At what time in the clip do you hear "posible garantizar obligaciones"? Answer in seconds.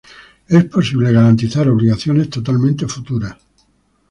0.65-2.27